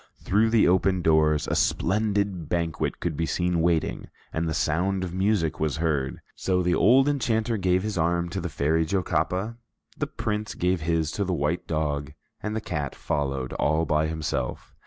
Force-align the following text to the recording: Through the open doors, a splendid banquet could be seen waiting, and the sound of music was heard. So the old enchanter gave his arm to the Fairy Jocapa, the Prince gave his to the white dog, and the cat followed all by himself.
Through 0.19 0.49
the 0.49 0.67
open 0.67 1.03
doors, 1.03 1.47
a 1.47 1.53
splendid 1.53 2.49
banquet 2.49 2.99
could 2.99 3.15
be 3.15 3.27
seen 3.27 3.61
waiting, 3.61 4.07
and 4.33 4.49
the 4.49 4.53
sound 4.55 5.03
of 5.03 5.13
music 5.13 5.59
was 5.59 5.77
heard. 5.77 6.21
So 6.35 6.63
the 6.63 6.73
old 6.73 7.07
enchanter 7.07 7.55
gave 7.55 7.83
his 7.83 7.99
arm 7.99 8.27
to 8.29 8.41
the 8.41 8.49
Fairy 8.49 8.83
Jocapa, 8.83 9.57
the 9.95 10.07
Prince 10.07 10.55
gave 10.55 10.81
his 10.81 11.11
to 11.11 11.23
the 11.23 11.35
white 11.35 11.67
dog, 11.67 12.13
and 12.41 12.55
the 12.55 12.61
cat 12.61 12.95
followed 12.95 13.53
all 13.53 13.85
by 13.85 14.07
himself. 14.07 14.73